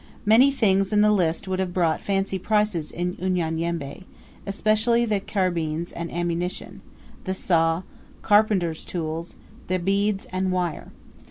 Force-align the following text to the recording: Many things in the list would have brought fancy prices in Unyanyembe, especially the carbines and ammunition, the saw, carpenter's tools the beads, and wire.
Many 0.25 0.49
things 0.51 0.91
in 0.91 1.01
the 1.01 1.11
list 1.11 1.47
would 1.47 1.59
have 1.59 1.75
brought 1.75 2.01
fancy 2.01 2.39
prices 2.39 2.89
in 2.89 3.15
Unyanyembe, 3.19 4.05
especially 4.47 5.05
the 5.05 5.19
carbines 5.19 5.91
and 5.91 6.11
ammunition, 6.11 6.81
the 7.25 7.35
saw, 7.35 7.83
carpenter's 8.23 8.83
tools 8.83 9.35
the 9.67 9.77
beads, 9.77 10.25
and 10.31 10.51
wire. 10.51 10.91